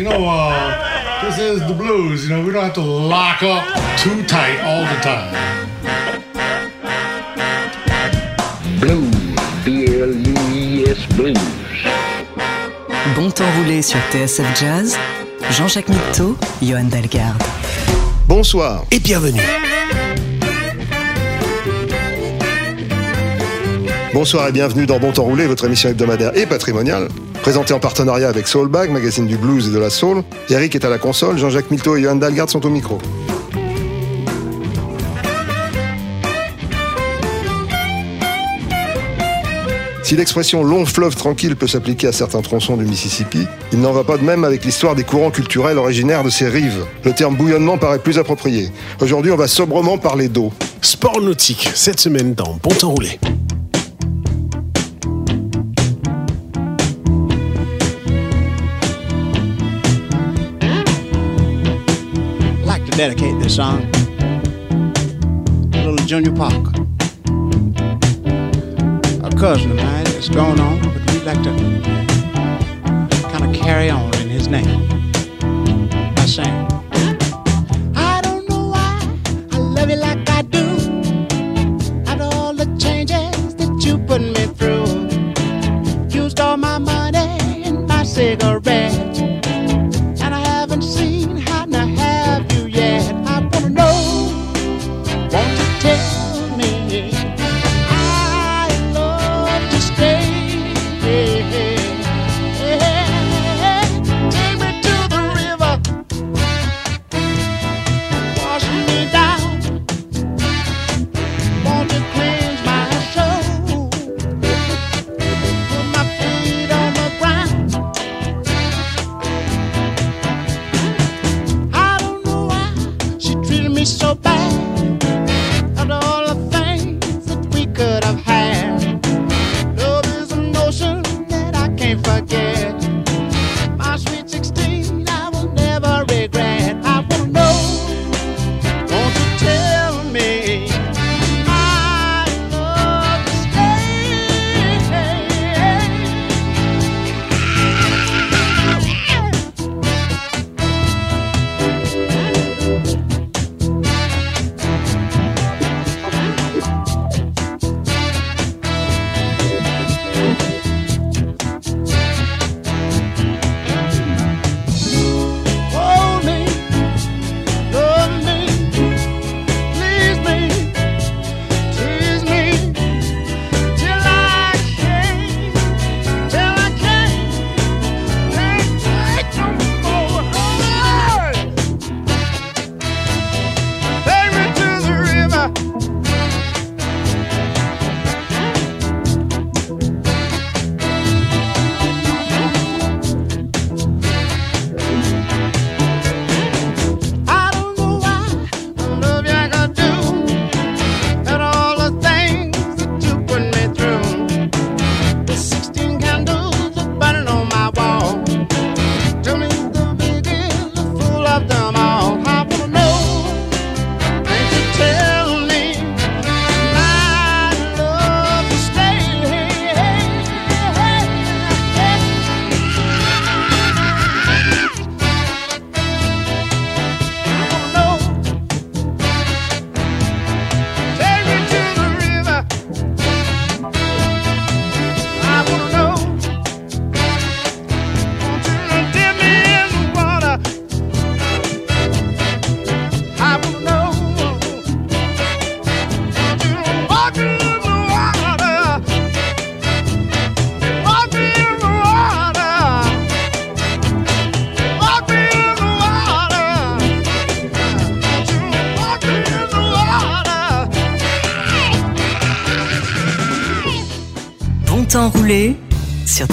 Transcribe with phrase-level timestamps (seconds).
[0.00, 2.24] You know, uh, this is the blues.
[2.24, 3.62] You know, we don't have to lock up
[3.98, 5.34] too tight all the time.
[8.80, 9.14] Blues,
[11.16, 11.36] blues.
[13.14, 14.96] Bon temps roulé sur TSF Jazz,
[15.50, 17.42] Jean-Jacques Mitteau, Johan Dalgarde.
[18.26, 19.42] Bonsoir et bienvenue.
[24.14, 27.08] Bonsoir et bienvenue dans Bon Temps Roulé, votre émission hebdomadaire et patrimoniale,
[27.40, 30.22] présentée en partenariat avec Soulbag, magazine du blues et de la soul.
[30.50, 32.98] Eric est à la console, Jean-Jacques Milteau et Johan Dalgard sont au micro.
[40.10, 44.02] Si l'expression long fleuve tranquille peut s'appliquer à certains tronçons du Mississippi, il n'en va
[44.02, 46.84] pas de même avec l'histoire des courants culturels originaires de ces rives.
[47.04, 48.70] Le terme bouillonnement paraît plus approprié.
[49.00, 50.52] Aujourd'hui, on va sobrement parler d'eau.
[50.82, 52.74] Sport nautique, cette semaine dans Bon
[63.00, 63.90] dedicate this song
[65.72, 66.82] to little Junior Parker.
[69.24, 70.28] A cousin of mine that's
[70.60, 71.50] on, but we'd like to
[73.30, 74.86] kind of carry on in his name
[76.14, 76.69] by saying,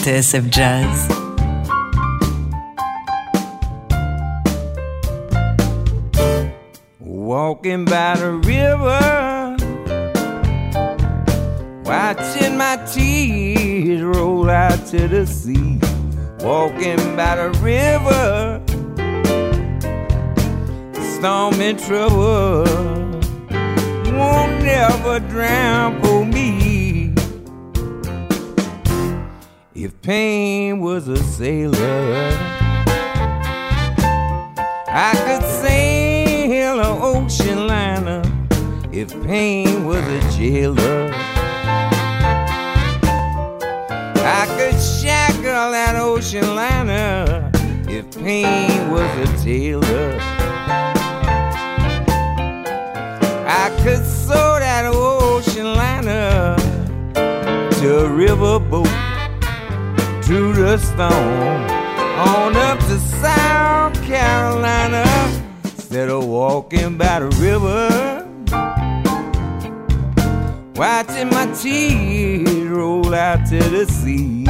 [0.07, 1.07] sur TSF Jazz.
[6.99, 9.57] Walking by the river,
[11.83, 15.79] watching my tears roll out to the sea.
[16.39, 18.61] Walking by the river,
[21.15, 22.63] stormy trouble
[24.17, 26.66] won't never drown for me.
[29.79, 32.31] If pain was a sailor.
[34.87, 38.23] I could sail an ocean liner
[38.91, 41.11] if pain was a jailer.
[44.25, 47.51] I could shackle that ocean liner
[47.87, 50.17] if pain was a tailor.
[53.47, 56.55] I could sew that ocean liner
[57.13, 59.06] to a riverboat
[60.27, 61.09] through the storm
[62.19, 65.05] on up to South Carolina
[65.63, 68.27] instead of walking by the river.
[70.75, 74.43] Watching my tears roll out to the sea,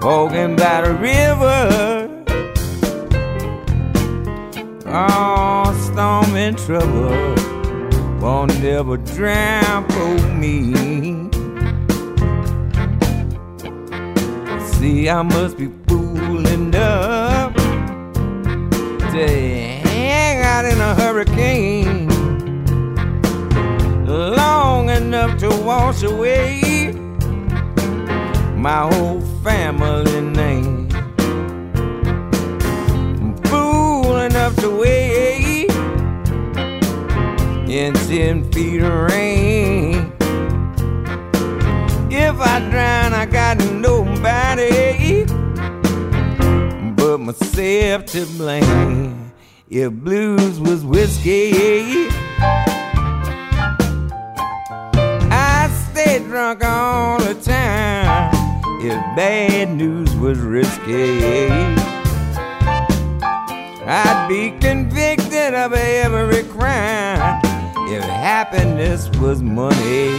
[0.00, 2.24] walking by the river.
[4.86, 11.35] Oh, storm and trouble won't ever drown for me.
[14.78, 17.54] See, I must be fool enough
[19.14, 22.08] to hang out in a hurricane
[24.06, 26.92] long enough to wash away
[28.54, 30.90] my whole family name.
[33.46, 35.70] Fool enough to wait
[37.70, 39.45] in ten feet of rain.
[42.46, 45.24] I drown, I got nobody
[46.96, 49.32] but myself to blame.
[49.68, 52.08] If blues was whiskey,
[55.30, 58.32] I stay drunk all the time.
[58.80, 61.18] If bad news was risky,
[63.88, 67.40] I'd be convicted of every crime.
[67.88, 70.14] If happiness was money,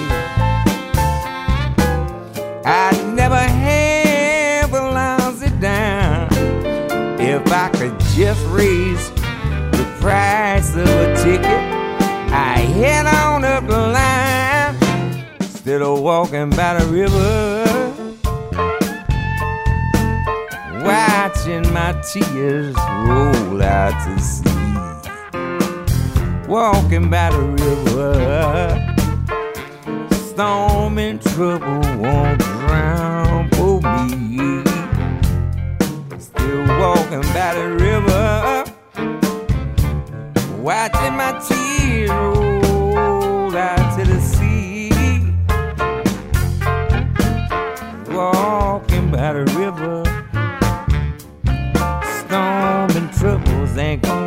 [2.69, 6.27] I'd never have a lousy down
[7.17, 9.09] if I could just raise
[9.71, 11.45] the price of a ticket.
[12.29, 14.75] I head on up the line
[15.39, 17.63] instead of walking by the river,
[20.83, 24.43] watching my tears roll out to sea.
[26.49, 28.87] Walking by the river
[30.37, 34.63] storm and trouble won't drown for me.
[36.19, 38.65] Still walking by the river,
[40.61, 44.89] watching my tears roll out to the sea.
[48.13, 50.03] Walking by the river,
[52.19, 54.26] storm and troubles ain't gonna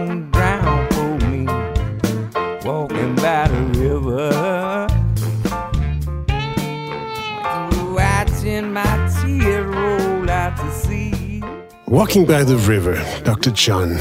[11.91, 13.51] Walking by the River, Dr.
[13.53, 13.99] John.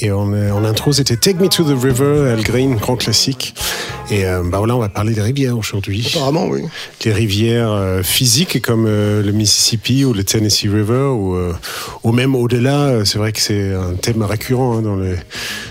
[0.00, 3.54] Et en, euh, en intro, c'était Take Me to the River, Al Green, grand classique.
[4.10, 6.10] Et euh, bah voilà, on va parler des rivières aujourd'hui.
[6.14, 6.62] Apparemment, oui.
[7.04, 11.52] Les rivières euh, physiques comme euh, le Mississippi ou le Tennessee River, ou, euh,
[12.04, 12.86] ou même au-delà.
[12.86, 15.16] euh, C'est vrai que c'est un thème récurrent hein, dans, le,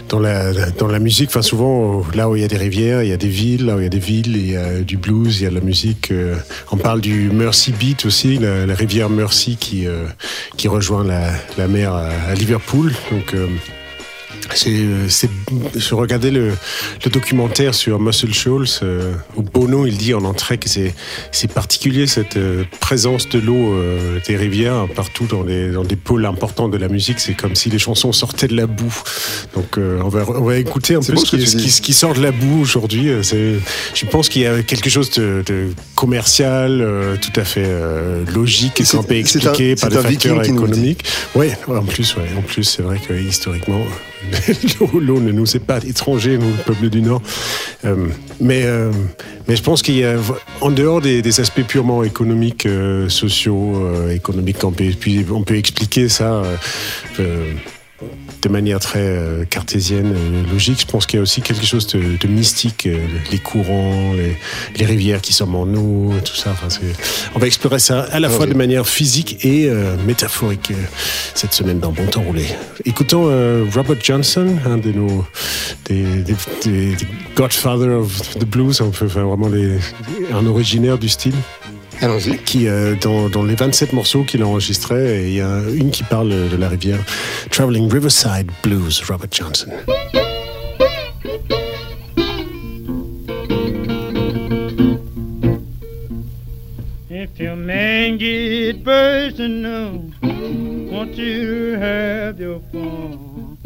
[0.10, 1.30] dans, la, dans la musique.
[1.30, 3.66] Enfin, souvent, euh, là où il y a des rivières, il y a des villes.
[3.66, 5.50] Là où il y a des villes, il y a du blues, il y a
[5.50, 6.12] de la musique.
[6.12, 6.36] euh,
[6.72, 10.06] on parle du Mercy Beat aussi, la, la rivière Mercy qui, euh,
[10.58, 12.94] qui rejoint la, la mer à, à Liverpool.
[13.12, 13.48] Donc, euh,
[14.56, 15.30] c'est, euh, c'est,
[15.76, 16.52] je regardais le,
[17.04, 20.94] le documentaire sur Muscle Shoals euh, où Bono il dit en entrée que c'est,
[21.32, 25.96] c'est particulier cette euh, présence de l'eau euh, des rivières partout dans les dans des
[25.96, 27.20] pôles importants de la musique.
[27.20, 28.96] C'est comme si les chansons sortaient de la boue.
[29.56, 31.72] Donc euh, on va on va écouter un peu ce qui, ce, qui, dis.
[31.72, 33.10] ce qui sort de la boue aujourd'hui.
[33.24, 33.56] C'est,
[33.94, 38.24] je pense qu'il y a quelque chose de, de commercial, euh, tout à fait euh,
[38.34, 41.04] logique et c'est expliquer un- par des facteurs économiques.
[41.36, 43.82] Oui, en plus, ouais, en plus, c'est vrai que historiquement,
[45.00, 47.22] l'eau, ne nous est pas étranger, nous, le peuple du Nord.
[47.86, 48.08] Euh,
[48.40, 48.92] mais, euh,
[49.48, 50.16] mais je pense qu'il y a,
[50.62, 56.44] en dehors des, aspects purement économiques, euh, sociaux, économiques, on peut expliquer ça.
[58.44, 60.80] De manière très euh, cartésienne, euh, logique.
[60.82, 63.00] Je pense qu'il y a aussi quelque chose de, de mystique, euh,
[63.32, 64.38] les courants, les,
[64.78, 66.52] les rivières qui sont en eau, tout ça.
[66.52, 66.68] Enfin,
[67.34, 68.52] on va explorer ça à la fois Ok.
[68.52, 70.72] de manière physique et euh, métaphorique
[71.34, 72.46] cette semaine dans Bon Temps Roulé.
[72.86, 75.26] Écoutons euh, Robert Johnson, un de nos
[75.86, 76.98] des, des, des- des
[77.36, 79.78] Godfather of the Blues, faire vraiment les,
[80.34, 81.34] un originaire du style
[82.02, 82.38] Allons-y.
[82.38, 85.92] qui, euh, dans, dans les 27 morceaux qu'il a enregistrés, et il y a une
[85.92, 87.00] qui parle de la rivière.
[87.50, 89.72] Traveling Riverside Blues, Robert Johnson.
[97.10, 103.58] If you make man get personal, want you have your fun.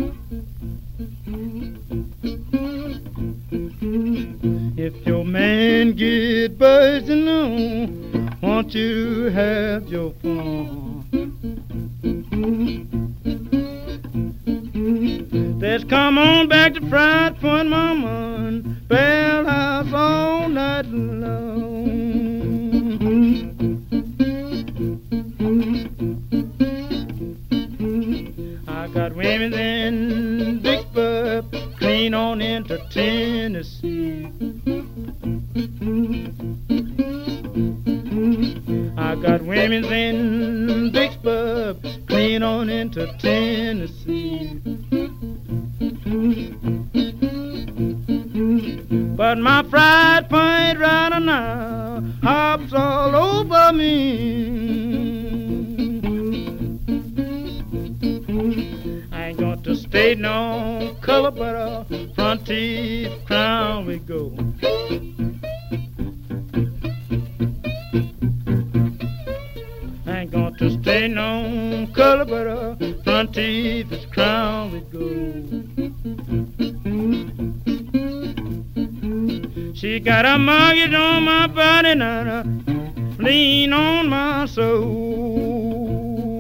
[4.78, 8.11] If your man get personal,
[8.42, 11.06] want you have your fun.
[15.60, 21.52] Let's come on back to Friars Point, Mama, and Bell House all night long.
[28.68, 34.32] I got women in Big Bub, clean on into Tennessee.
[39.22, 44.60] Got women in Vicksburg, clean on into Tennessee.
[49.16, 55.12] But my Friars Point right now hops all over me.
[59.12, 61.86] I ain't got to stay no color, but a
[62.16, 64.36] front teeth crown we go.
[79.92, 82.46] She got a mortgage on my body and a
[83.22, 86.40] lien on my soul.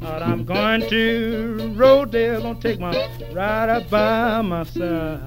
[0.00, 5.20] But I'm going to Rosedale, gonna take my rider by my side.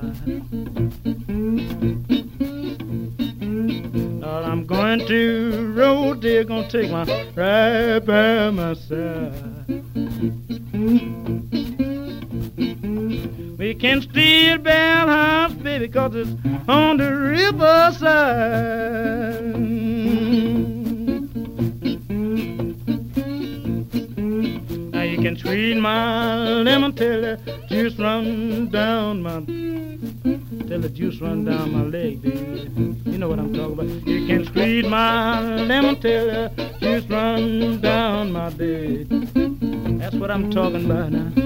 [4.25, 9.44] I'm going to they're gonna take my right by my side.
[14.45, 16.29] Steal Bell House, baby, cause it's
[16.67, 17.95] on the riverside.
[24.93, 29.39] Now you can squeeze my lemon till the juice run down my
[30.67, 32.69] till the juice run down my leg, baby.
[33.05, 34.07] You know what I'm talking about.
[34.07, 39.09] You can squeeze my lemon till the juice run down my leg.
[39.99, 41.44] That's what I'm talking about now.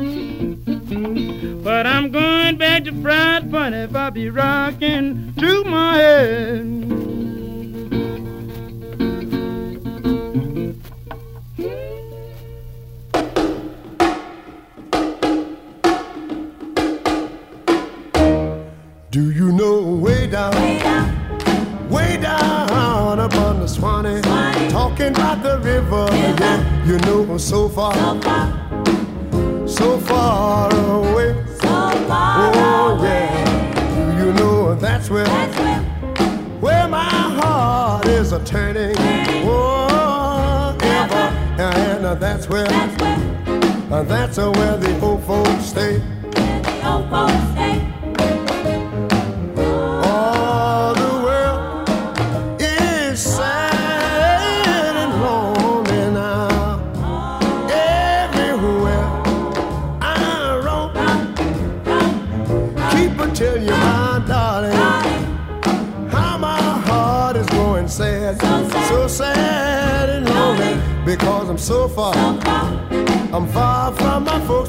[1.70, 6.66] But I'm going back to Friars Point if I be rocking to my head.
[19.12, 20.56] Do you know way down,
[21.88, 24.22] way down, up on the Swanee,
[24.72, 27.94] talking about the river, yeah, you know so far,
[29.68, 31.36] so far away,
[32.82, 35.28] oh yeah, you know that's where,
[36.60, 38.96] where my heart is a turning,
[39.46, 41.28] oh ever,
[41.62, 42.68] and that's where,
[43.92, 46.02] uh, that's where the old folks stay.
[46.84, 47.49] All
[73.32, 74.69] I'm far from my folks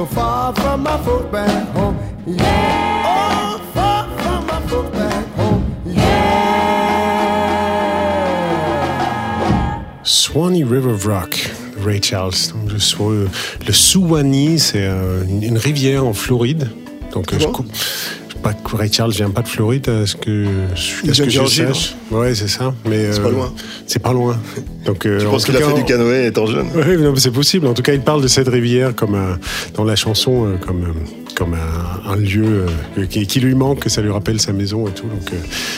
[0.00, 1.98] so far from my folks back home.
[2.26, 5.62] Yeah, oh, far from my folks back home.
[5.84, 6.00] Yeah.
[10.02, 11.36] Swanee River of Rock.
[11.84, 12.48] Ray Charles.
[12.52, 13.28] Donc, le, Swa-
[13.66, 16.70] le Suwannee, c'est euh, une, une rivière en Floride.
[17.12, 17.46] Donc, euh, je,
[18.40, 20.46] je pas que Ray Charles vient pas de Floride, est-ce que,
[21.04, 22.72] Il est-ce que de je sache Ouais, c'est ça.
[22.88, 23.52] Mais C'est euh, pas loin.
[23.86, 24.38] C'est pas loin.
[24.86, 26.66] Donc, euh, Je en pense qu'il a fait du canoë étant jeune?
[26.74, 27.66] oui, c'est possible.
[27.66, 29.38] En tout cas, il parle de cette rivière comme un-
[29.74, 30.92] dans la chanson euh, comme euh,
[31.36, 32.66] comme un, un lieu
[32.98, 35.06] euh, qui, qui lui manque, que ça lui rappelle sa maison et tout.
[35.06, 35.36] Donc, euh,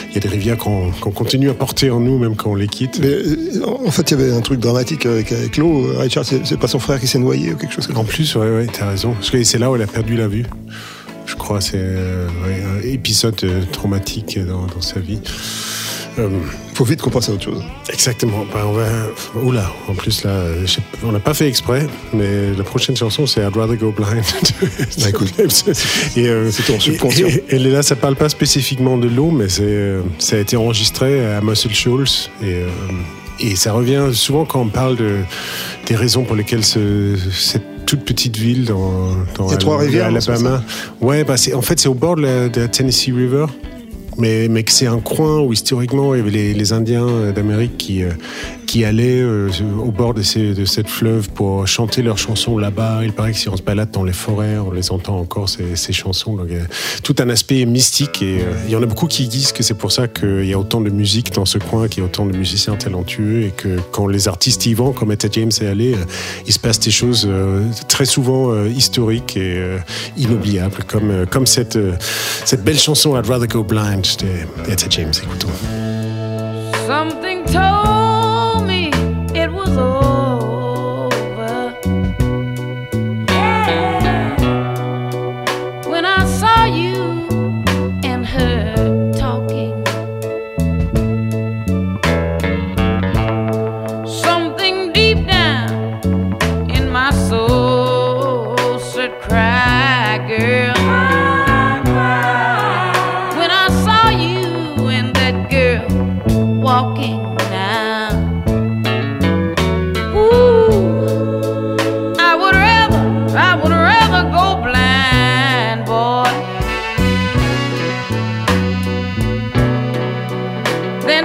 [0.09, 2.54] il y a des rivières qu'on qu'on continue à porter en nous, même quand on
[2.54, 2.99] les quitte.
[3.00, 5.88] Mais euh, en fait, il y avait un truc dramatique avec, avec l'eau.
[5.99, 8.02] Richard, c'est c'est pas son frère qui s'est noyé ou quelque chose comme ça.
[8.02, 9.12] En plus, ouais, ouais, t'as raison.
[9.14, 10.45] Parce que c'est là où elle a perdu la vue.
[11.33, 15.19] Je crois c'est euh, ouais, un épisode euh, traumatique dans, dans sa vie.
[16.19, 16.29] Euh,
[16.75, 17.62] Faut vite qu'on passe à autre chose.
[17.91, 18.45] Exactement.
[18.53, 18.87] Ben, on va.
[19.43, 20.67] Oula, en plus là, euh,
[21.03, 24.23] on n'a pas fait exprès, mais la prochaine chanson c'est I'd Rather Go Blind.
[24.99, 25.09] Bah,
[26.17, 27.29] et euh, c'est ton subconscient.
[27.29, 31.35] Et, et là, ça parle pas spécifiquement de l'eau, mais c'est ça a été enregistré
[31.35, 32.69] à Muscle Shoals et euh,
[33.41, 35.21] et ça revient souvent quand on parle de
[35.87, 39.77] des raisons pour lesquelles ce, cette toute petite ville dans, dans Il y a trois
[39.77, 40.65] rivières, non, c'est Alabama.
[41.03, 43.45] Ouais, bah c'est en fait c'est au bord de la, de la Tennessee River
[44.17, 47.33] mais, mais que c'est un coin où historiquement il y avait les, les Indiens euh,
[47.33, 48.11] d'Amérique qui, euh,
[48.73, 49.50] qui allaient euh,
[49.85, 53.00] au bord de, cette fleuve pour chanter leurs chansons là-bas.
[53.05, 55.93] Il paraît que si on se balade dans les forêts, on les entend encore ces,
[55.93, 56.38] chansons.
[56.49, 56.67] Il
[57.02, 59.75] tout un aspect mystique et euh, il y en a beaucoup qui disent que c'est
[59.75, 62.25] pour ça qu'il y a autant de musique dans ce coin, qu'il y a autant
[62.25, 65.93] de musiciens talentueux et que quand les artistes y vont, comme Etta James est allé,
[65.93, 66.05] euh,
[66.47, 67.29] il se passe des choses
[67.88, 69.76] très souvent historiques et
[70.17, 71.76] inoubliables, comme, cette,
[72.64, 75.12] belle chanson I'd Rather Go Blind de Etta James.
[75.23, 75.52] Écoutons.
[76.87, 77.45] Something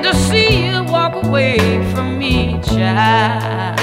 [0.02, 1.58] than to see you walk away
[1.94, 3.80] from me, child.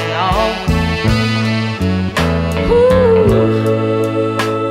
[2.70, 3.30] Ooh.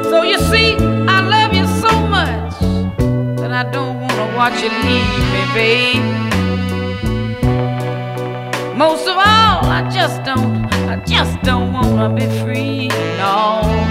[0.09, 0.75] So you see,
[1.07, 2.59] I love you so much
[3.39, 6.03] that I don't wanna watch you leave me, babe.
[8.77, 13.82] Most of all, I just don't, I just don't wanna be free, no.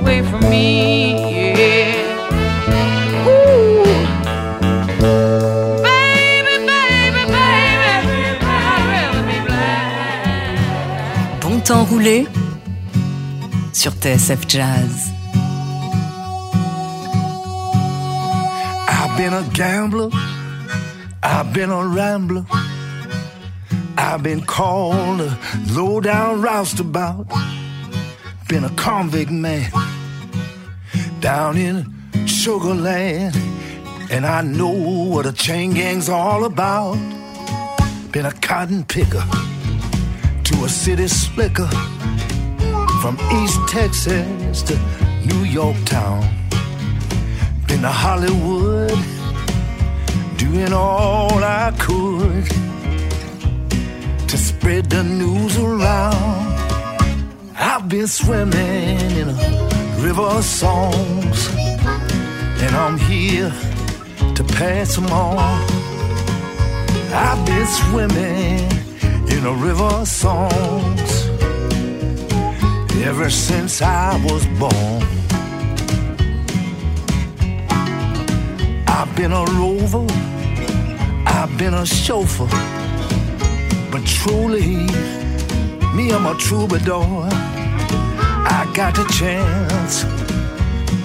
[0.00, 1.14] Away from me.
[1.58, 2.14] Yeah.
[3.28, 3.84] Ooh.
[5.82, 11.40] Baby, baby, baby, I'd rather be blind.
[11.40, 12.26] Bon temps roulé
[13.72, 15.12] sur TSF Jazz.
[18.88, 20.10] I've been a gambler,
[21.22, 22.44] I've been a rambler,
[23.96, 25.38] I've been called a
[25.72, 27.26] low down roustabout,
[28.48, 29.70] been a convict man
[31.20, 31.84] down in
[32.26, 33.34] Sugar Land,
[34.10, 36.94] and I know what a chain gang's all about.
[38.12, 39.24] Been a cotton picker
[40.44, 41.68] to a city slicker,
[43.02, 44.78] from East Texas to
[45.24, 46.22] New York town.
[47.66, 48.98] Been to Hollywood,
[50.36, 52.46] doing all I could
[54.28, 56.55] to spread the news around.
[57.86, 61.48] I've been swimming in a river of songs,
[62.60, 63.52] and I'm here
[64.34, 65.62] to pass them on.
[67.14, 68.58] I've been swimming
[69.30, 71.28] in a river of songs
[73.04, 75.04] ever since I was born.
[78.88, 80.12] I've been a rover,
[81.24, 82.48] I've been a chauffeur,
[83.92, 84.88] but truly,
[85.94, 87.55] me, I'm a troubadour.
[88.76, 90.02] Got a chance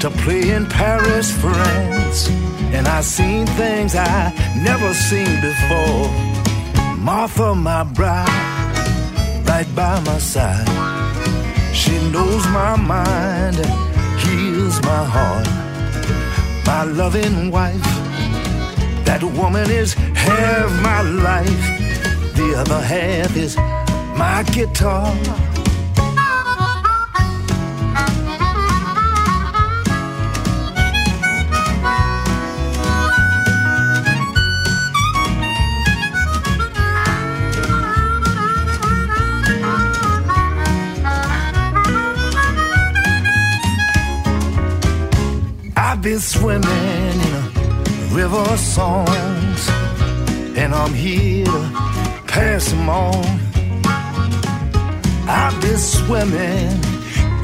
[0.02, 2.28] to play in Paris, France,
[2.76, 6.10] and I seen things I never seen before.
[6.98, 8.28] Martha, my bride,
[9.48, 10.68] right by my side.
[11.74, 15.48] She knows my mind, and heals my heart.
[16.66, 17.88] My loving wife,
[19.06, 22.36] that woman is half my life.
[22.36, 23.56] The other half is
[24.18, 25.16] my guitar.
[46.02, 49.70] I've been swimming in a river of songs,
[50.58, 53.24] and I'm here to pass them on.
[55.30, 56.72] I've been swimming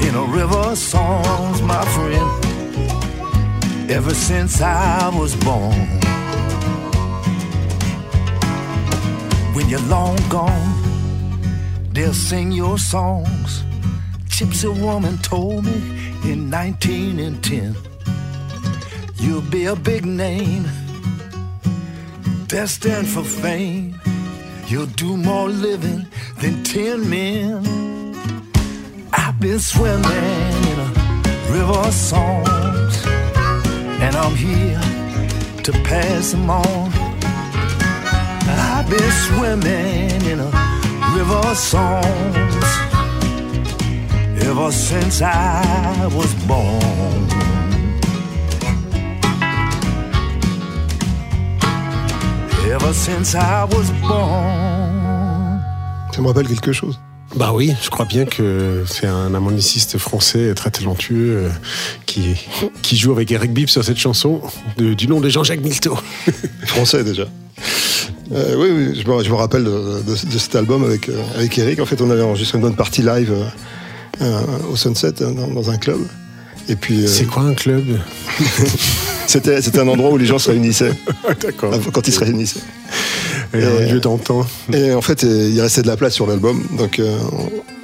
[0.00, 2.28] in a river of songs, my friend,
[3.92, 5.86] ever since I was born.
[9.54, 10.74] When you're long gone,
[11.92, 13.62] they'll sing your songs.
[14.26, 15.76] Gypsy woman told me
[16.24, 17.87] in 1910.
[19.20, 20.64] You'll be a big name,
[22.46, 24.00] destined for fame.
[24.66, 26.06] You'll do more living
[26.40, 27.64] than ten men.
[29.12, 30.88] I've been swimming in a
[31.50, 33.06] river of songs,
[34.04, 34.80] and I'm here
[35.64, 36.92] to pass them on.
[38.48, 40.50] I've been swimming in a
[41.16, 42.64] river of songs
[44.46, 47.57] ever since I was born.
[52.70, 55.60] Ever since I was born.
[56.14, 56.98] Ça me rappelle quelque chose.
[57.36, 61.48] Bah oui, je crois bien que c'est un harmoniciste français très talentueux euh,
[62.06, 62.34] qui,
[62.82, 64.40] qui joue avec Eric Bibb sur cette chanson
[64.78, 65.96] de- du nom de Jean-Jacques Milteau.
[66.66, 67.24] Français déjà.
[68.32, 71.22] Euh, oui, oui, je me, je me rappelle de, de- de cet album avec, euh,
[71.36, 71.80] avec Eric.
[71.80, 73.44] En fait, on avait enregistré une bonne partie live euh,
[74.22, 75.98] euh, au Sunset, euh, dans, dans un club.
[76.68, 77.06] Et puis.
[77.08, 77.84] C'est quoi un club?
[79.28, 80.92] C'était c'était un endroit où les gens se réunissaient.
[81.42, 81.72] D'accord.
[81.92, 82.60] Quand ils se réunissaient.
[83.54, 84.44] Et un lieu d'antan.
[84.72, 86.62] Et en fait, euh, il restait de la place sur l'album.
[86.78, 87.16] Donc, euh,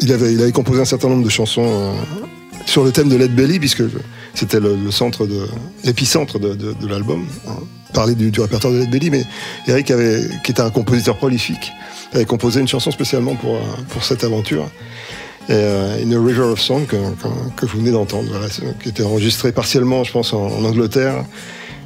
[0.01, 1.93] il, avait, il avait composé un certain nombre de chansons euh,
[2.67, 3.83] sur le thème de Led Belly, puisque
[4.35, 5.47] c'était le, le centre de
[5.85, 7.25] l'épicentre de, de- de l'album.
[7.49, 7.57] hein.
[7.93, 9.25] Parler du, du répertoire de Led Belly, mais
[9.69, 11.73] Eric, avait, qui était un compositeur prolifique,
[12.13, 13.59] avait composé une chanson spécialement pour,
[13.91, 14.69] pour cette aventure.
[15.49, 18.47] Et, euh, In a River of Song, que, que- que vous venez d'entendre, voilà,
[18.83, 21.25] qui était enregistré partiellement, je pense, en, en Angleterre.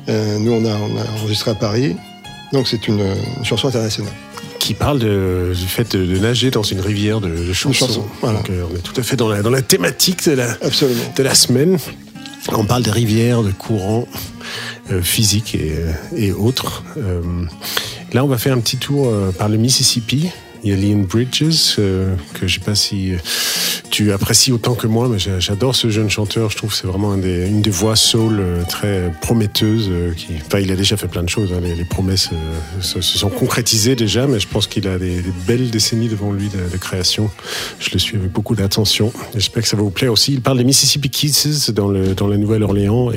[0.09, 1.97] Euh, nous, on a, on a enregistré à Paris.
[2.53, 4.13] Donc, c'est une, une chanson internationale.
[4.61, 7.87] Qui parle de- du fait de, de nager dans une rivière de, de chansons.
[7.87, 8.39] chansons, voilà.
[8.39, 11.03] Donc, euh, on est tout à fait dans la, dans la thématique de la, Absolument.
[11.17, 11.79] de la semaine.
[12.53, 14.07] On parle de rivières, de courants
[14.91, 16.83] euh, physiques et, euh, et autres.
[16.97, 17.21] Euh,
[18.13, 20.31] là, on va faire un petit tour euh, par le Mississippi.
[20.65, 23.19] Il y a Bridges, euh, que je sais pas si euh,
[23.91, 26.51] tu apprécies autant que moi, mais j'a- j'adore ce jeune chanteur.
[26.51, 29.89] Je trouve que c'est vraiment une des voix soul euh, très prometteuses.
[29.91, 31.53] euh, qui, enfin, il a déjà fait plein de choses.
[31.53, 31.61] hein.
[31.63, 32.31] les, promesses
[32.81, 36.77] se, sont concrétisées déjà, mais je pense qu'il a des, belles décennies devant lui de,
[36.77, 37.31] création.
[37.79, 39.13] Je le suis avec beaucoup d'attention.
[39.35, 40.33] J'espère que ça va vous plaire aussi.
[40.33, 43.11] Il parle des Mississippi Kisses dans, la Nouvelle-Orléans.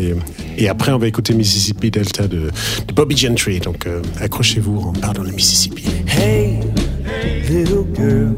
[0.58, 2.50] Et, après, on va écouter Mississippi Delta de,
[2.94, 3.60] Bobby Gentry.
[3.60, 3.88] Donc,
[4.20, 5.84] accrochez-vous, on part dans le Mississippi.
[6.08, 6.60] Hey,
[7.52, 8.32] little girl,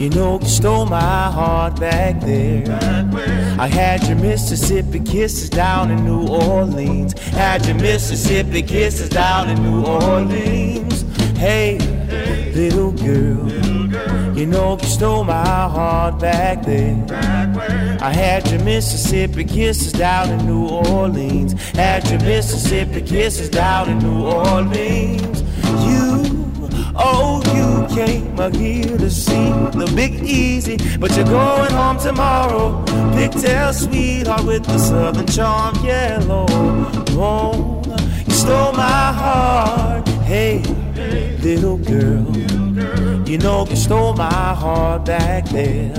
[0.00, 2.64] you know you stole my heart back there.
[3.60, 7.12] I had your Mississippi kisses down in New Orleans.
[7.30, 11.02] Had your Mississippi kisses down in New Orleans.
[11.38, 11.78] Hey,
[12.54, 13.48] little girl,
[14.36, 17.06] you know you stole my heart back there.
[18.00, 21.52] I had your Mississippi kisses down in New Orleans.
[21.70, 25.42] Had your Mississippi kisses down in New Orleans.
[25.86, 26.07] You
[27.00, 32.84] Oh, you came up here to see the Big Easy, but you're going home tomorrow.
[33.14, 36.46] Pigtail sweetheart with the Southern charm, yellow
[37.14, 37.84] bone.
[38.26, 40.62] You stole my heart, hey,
[41.42, 42.26] little girl.
[43.28, 45.92] You know you stole my heart back there.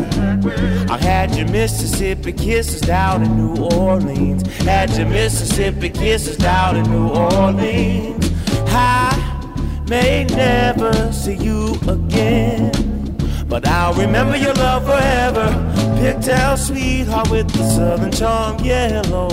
[0.89, 4.47] I had your Mississippi kisses down in New Orleans.
[4.63, 8.29] Had your Mississippi kisses down in New Orleans.
[9.89, 12.71] May never see you again.
[13.47, 15.49] But I'll remember your love forever.
[15.99, 19.30] Pigtail sweetheart with the southern charm, yellow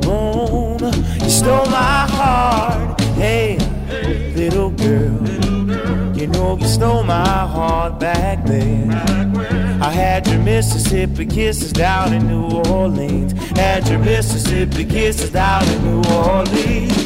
[0.00, 0.78] bone.
[1.20, 3.58] You stole my heart, hey,
[4.36, 6.16] little girl.
[6.16, 8.86] You know you stole my heart back there.
[9.82, 13.32] I had your Mississippi kisses down in New Orleans.
[13.58, 16.97] Had your Mississippi kisses down in New Orleans.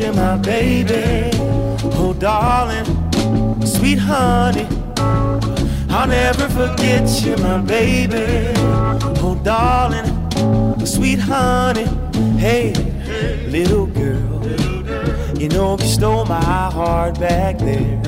[0.00, 1.30] Forget you, my baby.
[1.96, 2.86] Oh, darling,
[3.64, 4.66] sweet honey.
[5.88, 8.52] I'll never forget you, my baby.
[9.22, 10.06] Oh, darling,
[10.86, 11.86] sweet honey.
[12.38, 12.72] Hey,
[13.48, 14.46] little girl,
[15.38, 18.00] you know you stole my heart back there.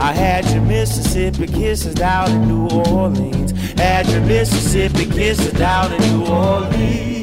[0.00, 3.52] I had your Mississippi kisses down in New Orleans.
[3.78, 7.13] Had your Mississippi kisses down in New Orleans.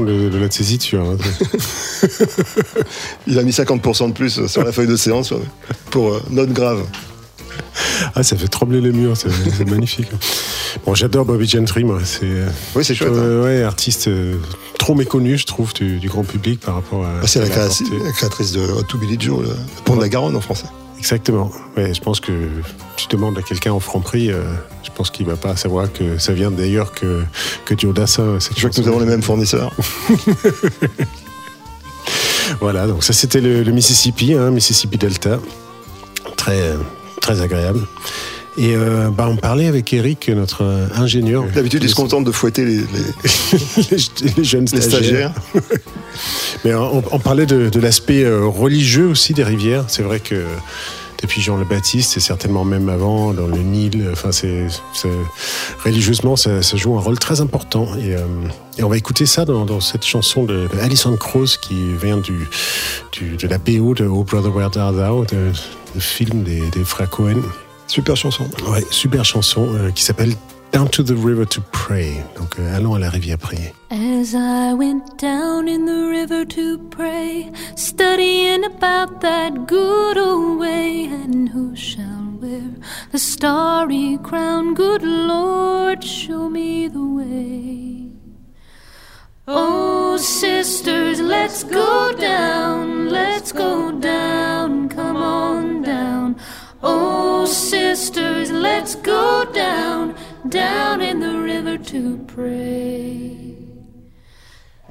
[0.00, 1.02] De, de la tessiture.
[1.02, 1.16] hein.
[3.26, 5.32] Il a mis 50% de plus sur la feuille de séance
[5.90, 6.82] pour euh, note grave.
[8.14, 10.08] Ah, ça fait trembler les murs, c'est magnifique.
[10.86, 11.98] Bon, j'adore Bobby Gentry, moi.
[12.04, 12.26] C'est,
[12.74, 13.10] Oui, c'est chouette.
[13.12, 13.16] hein.
[13.18, 14.36] euh, ouais, artiste euh,
[14.78, 17.10] trop méconnu, je trouve, du, du grand public par rapport à.
[17.22, 19.50] Ah, c'est la créatrice de Hot to Billy Joe, le
[19.84, 20.66] pont de la Garonne en français.
[21.00, 21.50] Exactement.
[21.76, 22.30] Ouais, je pense que
[22.96, 24.42] tu demandes à quelqu'un en franc prix, euh,
[24.84, 27.22] je pense qu'il va pas savoir que ça vient d'ailleurs que,
[27.64, 28.38] que Dassin.
[28.38, 29.72] Cette Je vois que nous avons les mêmes fournisseurs.
[32.60, 35.38] Voilà, donc ça c'était le, le Mississippi, hein, Mississippi Delta.
[36.36, 36.74] Très,
[37.20, 37.86] très agréable.
[38.58, 41.44] Et euh, bah, on parlait avec Eric, notre euh, ingénieur.
[41.54, 42.84] D'habitude, ils se contentent de fouetter les, les-
[43.90, 45.32] les, les jeunes stagiaires.
[46.64, 49.84] Mais on, on parlait de, de l'aspect euh, religieux aussi des rivières.
[49.88, 50.44] C'est vrai que
[51.22, 54.08] depuis Jean le Baptiste et certainement même avant dans le Nil.
[54.10, 54.66] Enfin, c'est
[55.84, 57.86] religieusement, ça, ça joue un rôle très important.
[57.96, 58.20] Et, euh,
[58.78, 62.16] et on va écouter ça dans, dans cette chanson de, de Alison Krauss qui vient
[62.16, 62.48] du,
[63.12, 65.52] du- de la BO de Oh Brother Where Art Thou, de
[66.00, 67.42] film des, des frères Cohen.
[67.86, 68.44] Super chanson.
[68.68, 70.34] Ouais, super chanson euh, qui s'appelle
[70.72, 72.22] Down to the River to Pray.
[72.36, 73.74] Donc, euh, allons à la rivière prier.
[73.90, 81.06] As I went down in the river to pray, studying about that good old way,
[81.06, 82.62] and who shall wear
[83.10, 84.74] the starry crown?
[84.74, 88.12] Good Lord, show me the way.
[89.48, 96.36] Oh, sisters, let's go down, let's go down, come on down.
[96.82, 100.14] Oh, sisters, let's go down,
[100.50, 103.56] down in the river to pray.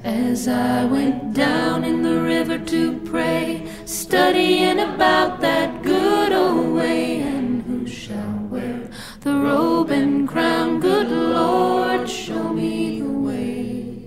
[0.02, 7.20] As I went down in the river to pray, studying about that good old way,
[7.20, 8.88] and who shall wear
[9.20, 10.80] the robe and crown?
[10.80, 14.02] Good Lord, show me the way.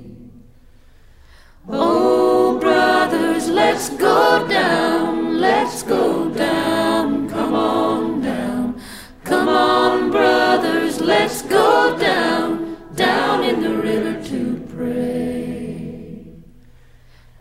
[1.69, 8.81] Oh, brothers, let's go down, let's go down, come on down.
[9.23, 10.82] Come on, brothers,
[11.13, 14.39] let's go down, down in the river to
[14.75, 16.25] pray.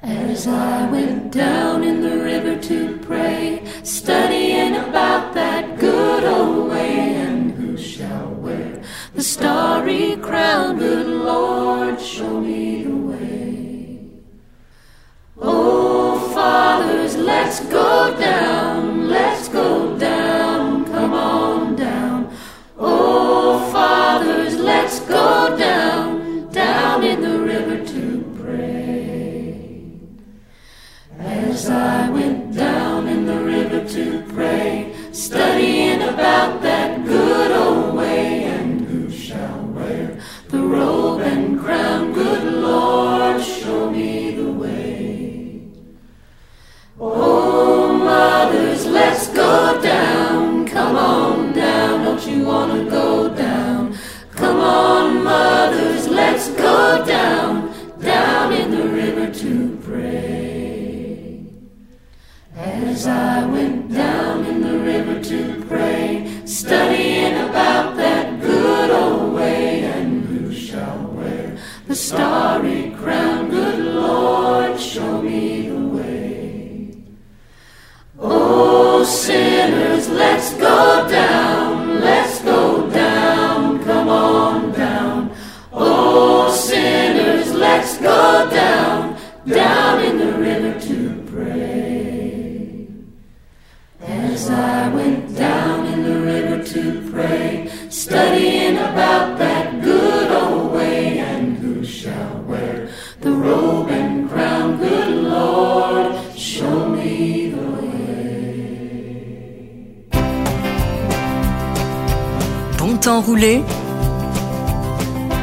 [0.00, 7.14] As I went down in the river to pray, studying about that good old way,
[7.26, 8.82] and who shall wear
[9.14, 10.78] the starry crown?
[10.78, 14.08] Good Lord, show me the way.
[15.38, 20.21] Oh, fathers, let's go down, let's go down,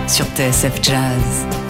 [0.09, 1.68] sur TSF Jazz.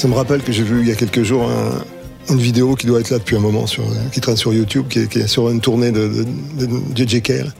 [0.00, 1.84] Ça me rappelle que j'ai vu il y a quelques jours un-
[2.32, 3.82] une vidéo qui doit être là depuis un moment, sur,
[4.12, 6.24] qui traîne sur YouTube, qui est, qui est sur une tournée de,
[6.58, 7.52] de, de JJ Cale.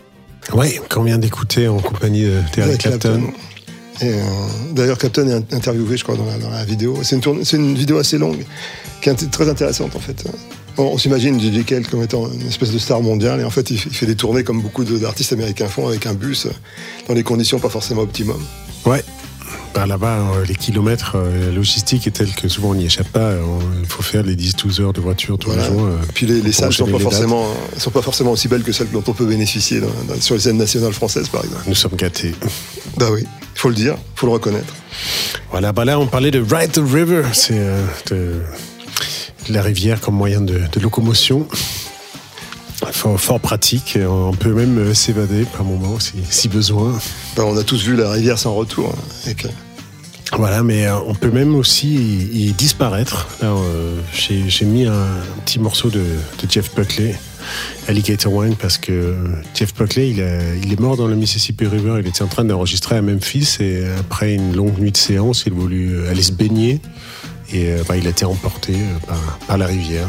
[0.55, 3.23] Ouais, qu'on vient d'écouter en compagnie de Terry Clapton.
[4.03, 4.23] Euh,
[4.73, 6.99] d'ailleurs, Clapton est interviewé, je crois, dans la, dans la vidéo.
[7.03, 8.43] C'est une, tournée- c'est une vidéo assez longue,
[9.03, 10.25] qui est très intéressante en fait.
[10.79, 13.71] On, on s'imagine JJ Cale comme étant une espèce de star mondiale, et en fait,
[13.71, 16.51] il, il fait des tournées comme beaucoup d'artistes américains font avec un bus, euh,
[17.09, 18.41] dans des conditions pas forcément optimum.
[18.87, 19.05] Ouais.
[19.75, 23.09] Bah, Là-bas, euh, les kilomètres, euh, la logistique est telle que souvent on n'y échappe
[23.09, 23.21] pas.
[23.21, 23.43] Euh,
[23.81, 25.69] Il faut faire les 10-12 heures de voiture tous Voilà.
[25.69, 25.89] les jours.
[26.15, 27.47] Puis les, les salles sont pas, forcément,
[27.79, 30.41] sont pas forcément aussi belles que celles dont on peut bénéficier dans- dans- sur les
[30.41, 31.63] scènes nationales françaises, par exemple.
[31.69, 32.35] Nous sommes gâtés.
[32.97, 34.75] Bah oui, il faut le dire, il faut le reconnaître.
[35.53, 38.41] Voilà, bah là on parlait de Ride the River, c'est euh, de,
[39.49, 41.47] de la rivière comme moyen de, de locomotion.
[42.93, 46.99] Fort, fort pratique, on peut même euh, s'évader par moment si, si besoin.
[47.37, 48.93] Bah, on a tous vu la rivière sans retour.
[48.95, 49.31] hein,
[50.37, 53.27] Voilà, mais euh, on peut même aussi y, y disparaître.
[53.41, 55.07] Là, euh, j'ai mis un,
[55.47, 57.19] petit morceau de, de Jeff Buckley,
[57.89, 59.15] Alligator Wine, parce que
[59.55, 61.97] Jeff Buckley, il, a- il est mort dans le Mississippi River.
[62.01, 65.53] Il était en train d'enregistrer à Memphis et après une longue nuit de séance, il
[65.53, 66.81] a voulu aller se baigner.
[67.53, 68.75] Et bah, il a été emporté
[69.09, 69.19] par,
[69.49, 70.09] par la rivière.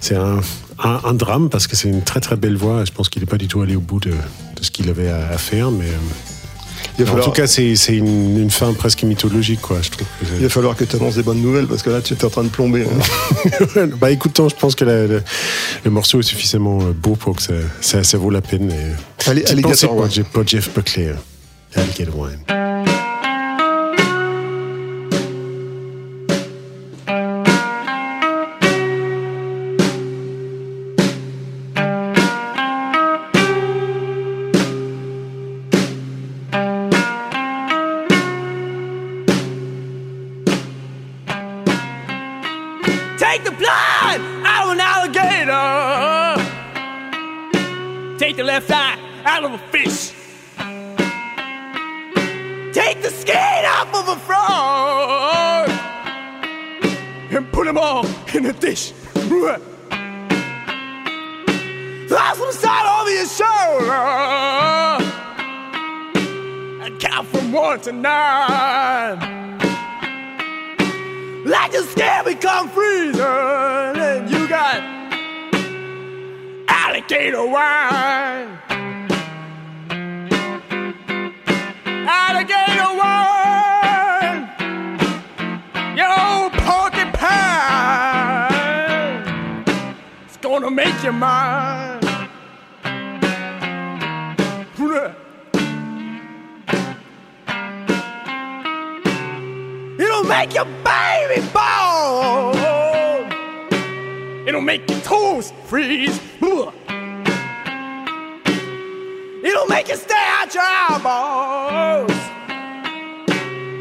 [0.00, 0.40] C'est un,
[0.82, 2.84] un- un drame parce que c'est une très très belle voix.
[2.84, 5.08] Je pense qu'il n'est pas du tout allé au bout de, de ce qu'il avait
[5.08, 5.70] à, à faire.
[5.70, 9.78] Mais euh, Il va en tout cas, c'est une, une fin presque mythologique, quoi.
[9.82, 10.06] Je trouve.
[10.20, 12.24] que Il va falloir que tu annonces des bonnes nouvelles parce que là, tu es
[12.24, 12.84] en train de plomber.
[12.84, 13.86] hein.
[14.00, 15.20] bah écoutons, je pense que la- la-
[15.84, 18.70] le morceau est suffisamment euh, beau pour que ça, ça, ça vaut la peine.
[18.70, 20.10] Et, Allez, Alligator Wine.
[20.46, 21.06] Jeff- Buckley.
[21.08, 21.14] euh,
[21.80, 22.93] Alligator Wine.
[43.16, 46.34] Take the blood out of an alligator.
[48.18, 50.12] Take the left eye out of a fish.
[52.72, 55.70] Take the skin off of a frog
[57.30, 58.04] and put them all
[58.34, 58.92] in a dish.
[59.12, 59.58] Throw
[62.34, 63.92] some salt over your shoulder
[66.84, 69.33] and count from one to nine.
[71.54, 74.82] Let your skin become freezing, and you got
[76.66, 78.58] alligator wine.
[82.24, 84.40] Alligator wine,
[85.96, 87.22] your porcupine.
[90.26, 91.93] It's gonna make you mine.
[100.38, 102.56] Make your baby born.
[104.48, 106.20] It'll make your toes freeze.
[109.44, 112.10] It'll make you stay out your eyeballs.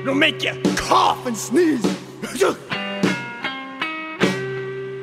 [0.02, 1.84] It'll make you cough and sneeze.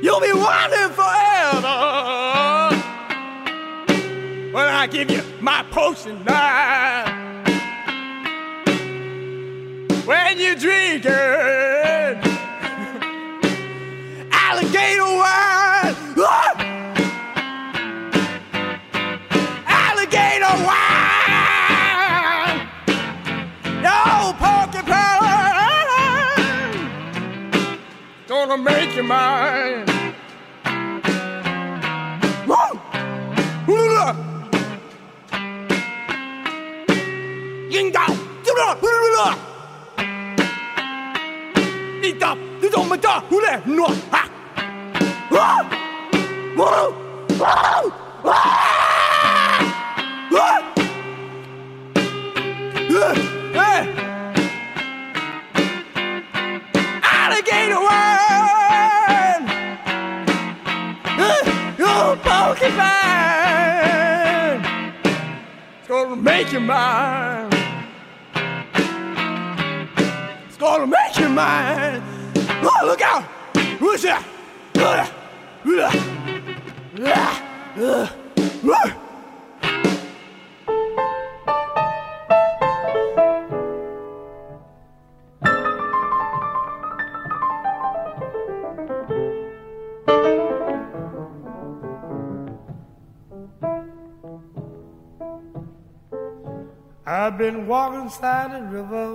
[0.02, 1.78] You'll be wondering forever
[4.54, 7.09] when I give you my potion now.
[10.10, 12.18] When you drink it,
[14.32, 15.94] alligator wine.
[19.68, 21.88] Alligator wine.
[23.84, 25.20] Yo, porcupine.
[28.26, 29.89] Don't make you mine.
[98.10, 99.12] Been walking side the river,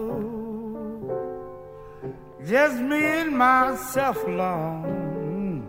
[2.46, 5.64] just me and myself alone.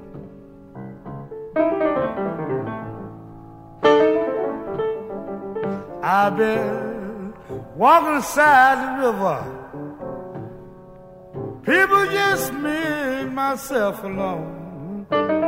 [6.03, 7.35] I've been
[7.77, 9.41] walking side the river,
[11.65, 15.46] people just me and myself alone.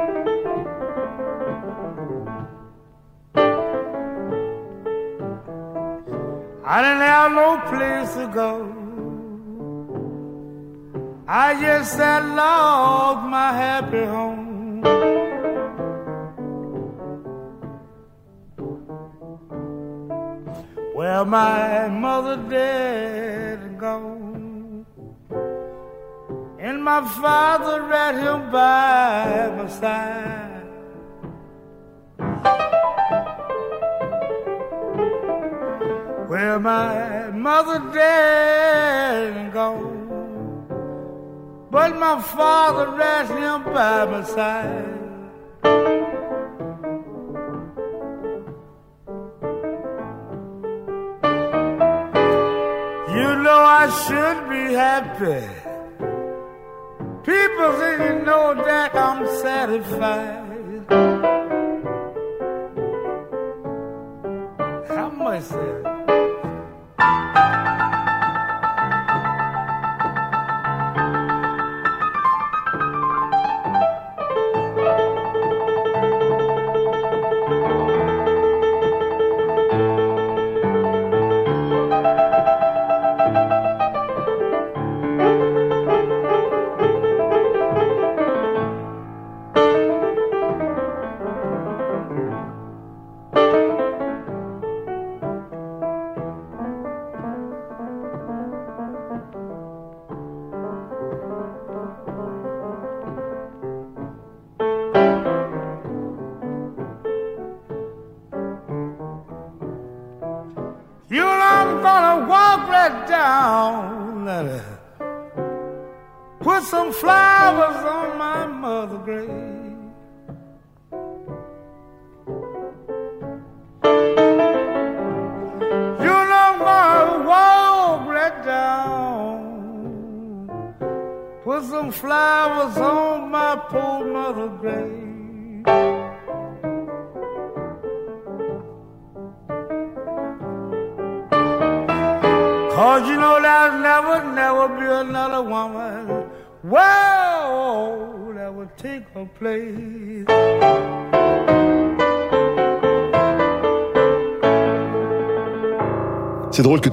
[6.71, 8.53] I didn't have no place to go.
[11.27, 14.83] I just sat lost my happy home.
[20.95, 24.85] Well, my mother dead and gone,
[26.59, 30.48] and my father read him by my side.
[36.39, 40.69] Well, my mother dead and gone,
[41.69, 44.85] but my father read him by my side.
[53.17, 55.43] You know I should be happy.
[57.25, 60.87] People say you know that I'm satisfied.
[64.89, 65.98] How much is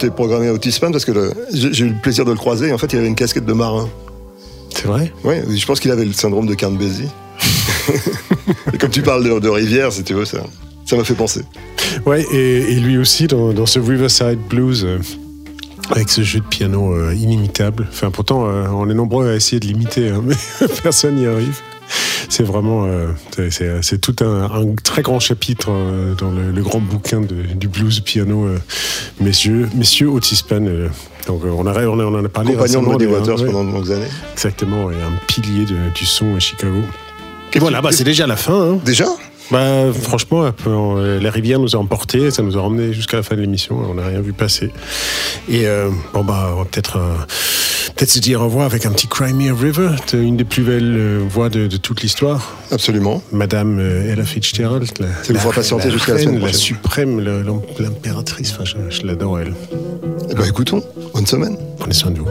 [0.03, 2.71] Aies programmé Otis Spann parce que j'ai eu le plaisir de le croiser.
[2.73, 3.89] En fait, il avait une casquette de marin.
[4.73, 5.11] C'est vrai?
[5.23, 7.07] Oui, je pense qu'il avait le syndrome de Cairn-Bézi.
[8.73, 10.39] et comme tu parles de, de rivière, si tu veux, ça
[10.85, 11.41] ça m'a fait penser.
[12.05, 14.99] Ouais, et, et lui aussi dans, dans ce Riverside Blues, euh,
[15.89, 17.87] avec ce jeu de piano euh, inimitable.
[17.89, 20.35] Enfin, pourtant, euh, on est nombreux à essayer de l'imiter, hein, mais
[20.83, 21.59] personne n'y arrive.
[22.29, 23.07] C'est vraiment, euh,
[23.81, 27.67] c'est- tout un, un très grand chapitre euh, dans le, le grand bouquin de- du
[27.67, 28.57] blues piano, euh,
[29.19, 30.89] messieurs, messieurs Otis euh,
[31.27, 33.45] donc, on, a, on, a, on en a parlé Compagnon de Muddy Waters ouais.
[33.47, 34.07] pendant de longues années.
[34.33, 36.81] Exactement, et un pilier de- du son à Chicago.
[37.53, 38.73] Et voilà, bah, c'est déjà la fin.
[38.73, 38.79] hein.
[38.85, 39.05] Déjà?
[39.51, 43.41] Bah, Franchement, la rivière nous a emportés, ça nous a emmenés jusqu'à la fin de
[43.41, 44.71] l'émission, on n'a rien vu passer.
[45.47, 47.13] Et euh, bon, bah, on va peut-être euh,
[47.95, 50.63] peut-être se dire au revoir avec un petit Cry Me a River, une des plus
[50.63, 52.55] belles euh, voix de, de toute l'histoire.
[52.71, 53.21] Absolument.
[53.31, 54.87] Madame euh, Ella Fitzgerald.
[54.99, 57.19] La, Ça nous fera patienter jusqu'à la semaine La suprême,
[57.79, 58.53] l'impératrice.
[58.53, 59.53] Enfin, je, je l'adore, elle.
[60.29, 60.83] Eh ben écoutons,
[61.13, 61.57] bonne semaine.
[61.79, 62.27] Prenez soin de vous.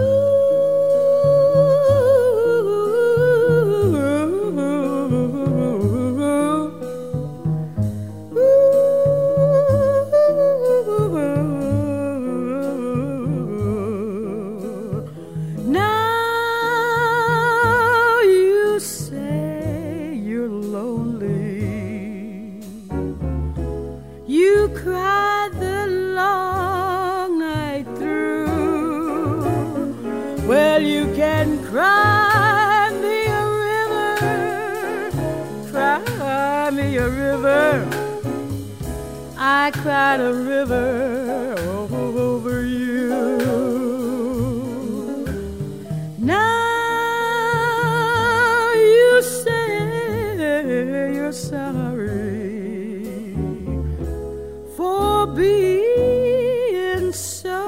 [55.65, 57.59] Being so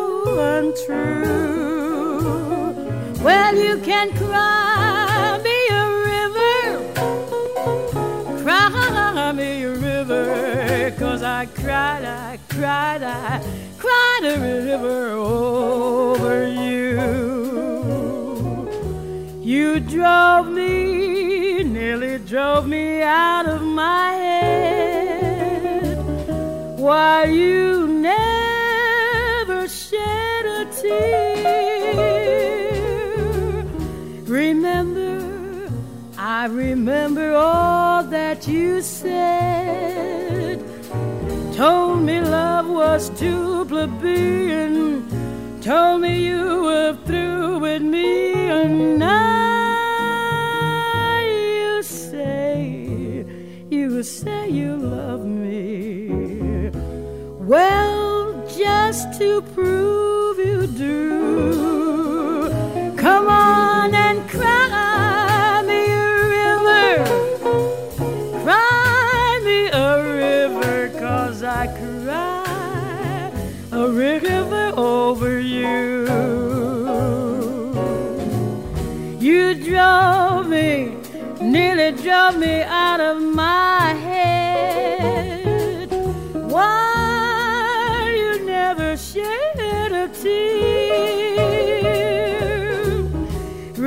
[0.57, 1.44] untrue.
[3.26, 6.55] Well, you can cry me a river,
[8.42, 10.26] cry me a river,
[10.99, 13.42] cause I cried, I cried, I
[13.82, 16.94] cried a river over you.
[19.53, 25.07] You drove me, nearly drove me out of my head.
[26.86, 27.76] Why you
[36.47, 40.61] I remember all that you said.
[41.57, 45.11] Told me love was too plebeian.
[45.61, 49.36] Told me you were through with me, and now
[81.57, 85.88] nearly drove me out of my head.
[86.52, 91.46] Why you never shed a tear?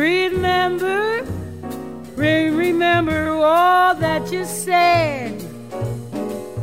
[0.07, 1.23] Remember,
[2.15, 5.33] re- remember all that you said.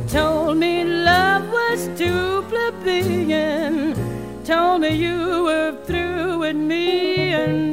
[0.09, 3.95] Told me love was too plebeian.
[4.43, 7.66] Told me you were through with me, and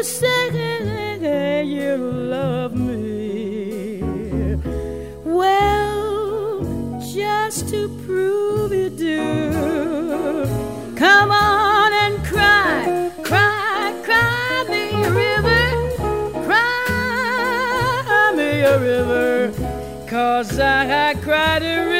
[0.00, 4.00] you say you love me.
[5.24, 6.62] Well,
[7.12, 10.46] just to prove you do,
[10.96, 15.68] come on and cry, cry, cry me a river,
[16.46, 19.52] cry me a river,
[20.08, 21.99] cause I, I cried a river